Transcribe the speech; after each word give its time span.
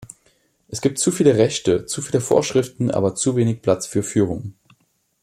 Es 0.67 0.81
gibt 0.81 0.97
zu 0.97 1.11
viele 1.11 1.37
Rechte, 1.37 1.85
zu 1.85 2.01
viele 2.01 2.21
Vorschriften, 2.21 2.89
aber 2.89 3.13
zu 3.13 3.35
wenig 3.35 3.61
Platz 3.61 3.85
für 3.85 4.01
Führung. 4.01 4.55